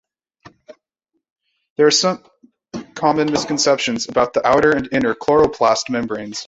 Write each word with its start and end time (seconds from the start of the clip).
There 1.77 1.85
are 1.85 1.91
some 1.91 2.23
common 2.95 3.29
misconceptions 3.31 4.09
about 4.09 4.33
the 4.33 4.45
outer 4.47 4.71
and 4.71 4.89
inner 4.91 5.13
chloroplast 5.13 5.91
membranes. 5.91 6.39